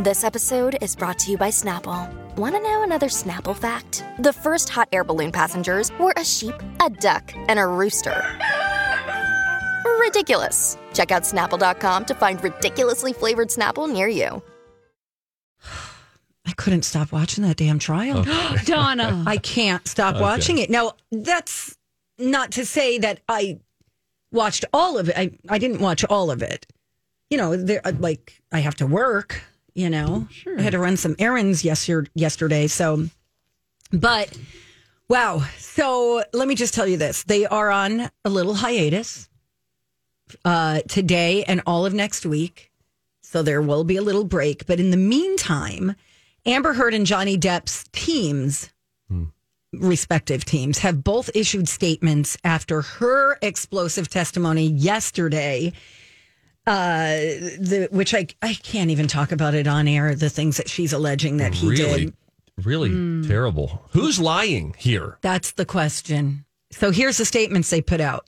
[0.00, 2.12] This episode is brought to you by Snapple.
[2.36, 4.04] Want to know another Snapple fact?
[4.18, 8.22] The first hot air balloon passengers were a sheep, a duck, and a rooster.
[9.98, 10.76] Ridiculous.
[10.92, 14.42] Check out snapple.com to find ridiculously flavored Snapple near you.
[16.44, 18.22] I couldn't stop watching that damn trial.
[18.66, 19.24] Donna.
[19.26, 20.68] I can't stop watching it.
[20.68, 21.74] Now, that's
[22.18, 23.60] not to say that I
[24.30, 25.16] watched all of it.
[25.16, 26.66] I, I didn't watch all of it.
[27.30, 29.42] You know, there uh, like I have to work,
[29.76, 30.26] you know.
[30.58, 33.06] I had to run some errands yesterday yesterday, so
[33.92, 34.36] but
[35.08, 35.44] wow.
[35.58, 37.22] So, let me just tell you this.
[37.24, 39.28] They are on a little hiatus
[40.44, 42.72] uh today and all of next week.
[43.22, 45.94] So there will be a little break, but in the meantime,
[46.46, 48.70] Amber Heard and Johnny Depp's teams,
[49.72, 55.72] respective teams, have both issued statements after her explosive testimony yesterday.
[56.66, 57.08] Uh,
[57.60, 60.14] the which I I can't even talk about it on air.
[60.14, 62.14] The things that she's alleging that he really, did.
[62.64, 63.84] really terrible.
[63.92, 65.18] Who's lying here?
[65.20, 66.44] That's the question.
[66.72, 68.26] So here's the statements they put out.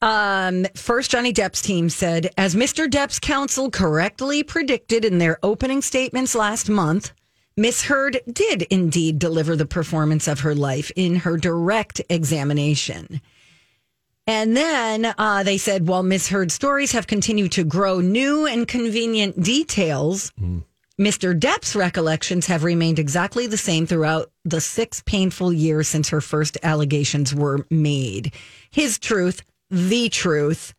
[0.00, 2.88] Um, first, Johnny Depp's team said, as Mr.
[2.88, 7.12] Depp's counsel correctly predicted in their opening statements last month,
[7.56, 13.22] Miss Heard did indeed deliver the performance of her life in her direct examination.
[14.26, 18.66] And then uh, they said, while Miss Heard's stories have continued to grow new and
[18.66, 20.32] convenient details,
[20.98, 21.38] Mr.
[21.38, 26.56] Depp's recollections have remained exactly the same throughout the six painful years since her first
[26.62, 28.32] allegations were made.
[28.70, 30.72] His truth, the truth,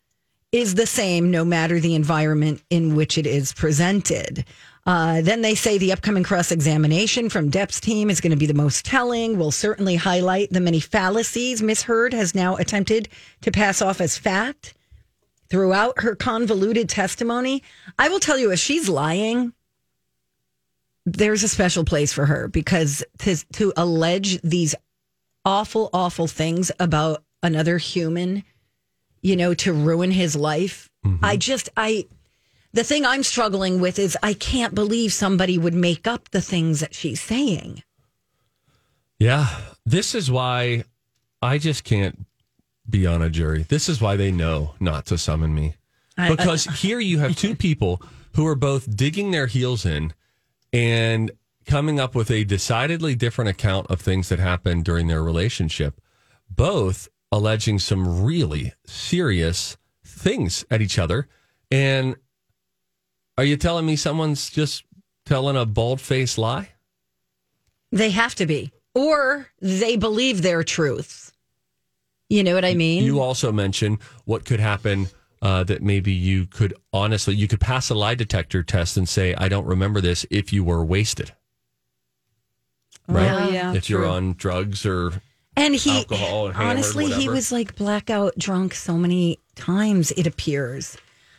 [0.52, 4.46] is the same no matter the environment in which it is presented.
[4.86, 8.46] Uh, then they say the upcoming cross examination from Depp's team is going to be
[8.46, 13.10] the most telling, will certainly highlight the many fallacies Miss Heard has now attempted
[13.42, 14.76] to pass off as fact
[15.50, 17.64] throughout her convoluted testimony.
[17.98, 19.54] I will tell you, if she's lying,
[21.06, 24.76] there's a special place for her because to, to allege these
[25.44, 28.44] awful, awful things about another human,
[29.22, 30.90] you know, to ruin his life.
[31.24, 32.06] I just, I,
[32.76, 36.82] the thing I'm struggling with is I can't believe somebody would make up the things
[36.82, 37.84] that she's saying.
[39.18, 39.48] Yeah,
[39.86, 40.84] this is why
[41.42, 42.26] I just can't
[42.88, 43.64] be on a jury.
[43.64, 45.76] This is why they know not to summon me.
[46.18, 48.02] Uh, because here you have two people
[48.36, 50.14] who are both digging their heels in
[50.74, 51.32] and
[51.66, 56.02] coming up with a decidedly different account of things that happened during their relationship,
[56.50, 61.30] both alleging some really serious things at each other.
[61.72, 62.18] And
[63.38, 64.84] are you telling me someone's just
[65.26, 66.70] telling a bald faced lie?
[67.92, 71.32] They have to be, or they believe their truths.
[72.30, 73.04] You know what I mean?
[73.04, 75.08] You also mentioned what could happen
[75.42, 79.36] uh, that maybe you could honestly you could pass a lie detector test and say
[79.36, 81.34] I don't remember this if you were wasted.
[83.08, 83.30] Right?
[83.30, 85.12] Oh, yeah, if you're on drugs or
[85.56, 90.98] And he, Alcohol and honestly, he was like blackout drunk so many times, it appears.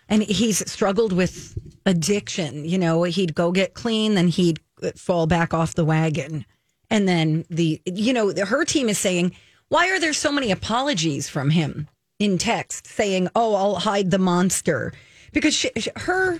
[0.08, 2.64] And he's struggled with addiction.
[2.64, 6.44] You know, he'd go get clean, then he'd uh, fall back off the wagon.
[6.90, 9.34] And then the, you know, her team is saying,
[9.68, 11.88] why are there so many apologies from him
[12.18, 14.92] in text saying, oh, I'll hide the monster?
[15.32, 16.38] Because she, her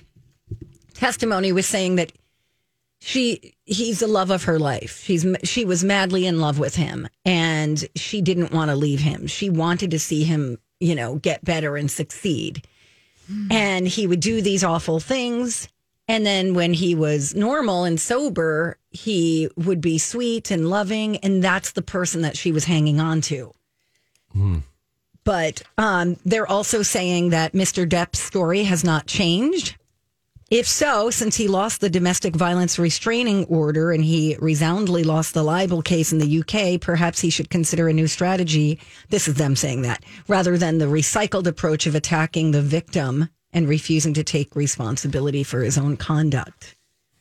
[0.93, 2.11] testimony was saying that
[2.99, 7.07] she he's the love of her life she's she was madly in love with him
[7.25, 11.45] and she didn't want to leave him she wanted to see him you know get
[11.45, 12.65] better and succeed
[13.51, 15.67] and he would do these awful things
[16.07, 21.43] and then when he was normal and sober he would be sweet and loving and
[21.43, 23.53] that's the person that she was hanging on to
[25.23, 27.85] but um, they're also saying that Mr.
[27.87, 29.75] Depp's story has not changed.
[30.49, 35.43] If so, since he lost the domestic violence restraining order and he resoundly lost the
[35.43, 38.79] libel case in the UK, perhaps he should consider a new strategy.
[39.09, 43.67] This is them saying that rather than the recycled approach of attacking the victim and
[43.67, 46.77] refusing to take responsibility for his own conduct.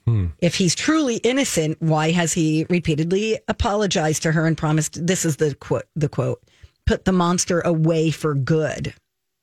[0.06, 0.26] Hmm.
[0.38, 5.36] If he's truly innocent, why has he repeatedly apologized to her and promised this is
[5.36, 6.40] the quote the quote
[6.86, 8.94] put the monster away for good?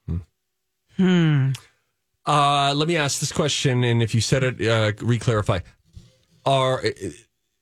[0.08, 0.18] Hmm.
[0.96, 1.52] Hmm.
[2.26, 5.60] Uh, let me ask this question, and if you said it, uh, re-clarify.
[6.46, 6.82] Are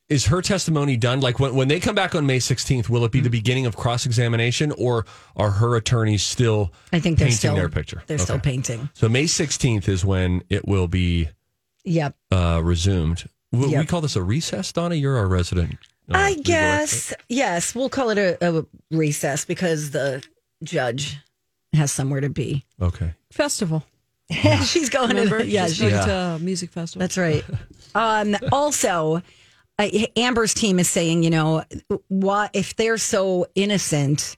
[0.09, 1.19] is her testimony done?
[1.21, 3.75] Like when when they come back on May sixteenth, will it be the beginning of
[3.77, 5.05] cross examination, or
[5.35, 6.71] are her attorneys still?
[6.91, 8.03] I think they're painting still their picture.
[8.07, 8.89] They're still painting.
[8.93, 11.29] So May sixteenth is when it will be
[11.85, 12.15] Yep.
[12.31, 13.25] uh, resumed.
[13.51, 13.87] Will we Yep.
[13.87, 14.95] call this a recess, Donna?
[14.95, 15.77] You're our resident.
[16.09, 17.73] uh, I legal guess yes.
[17.75, 20.23] We'll call it a, a recess because the
[20.63, 21.17] judge
[21.73, 22.65] has somewhere to be.
[22.81, 23.13] Okay.
[23.31, 23.83] Festival.
[24.65, 25.39] She's going Remember?
[25.39, 25.67] to yeah.
[25.67, 26.99] She's She, going to a music festival.
[27.01, 27.43] that's right.
[27.93, 29.21] Um, also,
[29.77, 31.65] uh, Amber's team is saying, you know,
[32.07, 34.37] why if they're so innocent,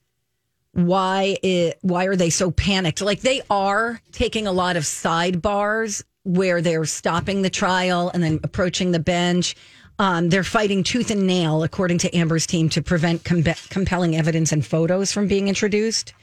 [0.72, 3.00] why it, why are they so panicked?
[3.02, 8.40] Like they are taking a lot of sidebars where they're stopping the trial and then
[8.44, 9.56] approaching the bench.
[10.00, 14.52] Um, they're fighting tooth and nail, according to Amber's team, to prevent com- compelling evidence
[14.52, 16.14] and photos from being introduced.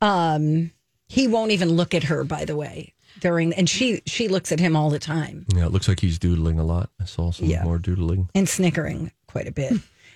[0.00, 0.72] Um,
[1.06, 4.60] he won't even look at her, by the way, during, and she she looks at
[4.60, 6.90] him all the time Yeah, it looks like he's doodling a lot.
[7.00, 7.64] I saw some Yeah.
[7.64, 8.28] more doodling.
[8.34, 9.72] and snickering quite a bit.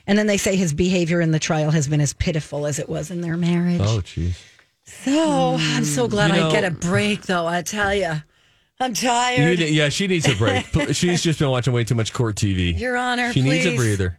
[0.07, 2.89] And then they say his behavior in the trial has been as pitiful as it
[2.89, 3.81] was in their marriage.
[3.83, 4.37] Oh, jeez.
[4.87, 6.11] So I'm so hmm.
[6.11, 7.47] glad You know- I get a break, though.
[7.47, 8.13] I tell you,
[8.81, 9.59] I'm tired.
[9.59, 10.65] need- yeah, she needs a break.
[10.93, 12.79] She's just been watching way too much court TV.
[12.79, 14.19] Your Honor, she needs a breather.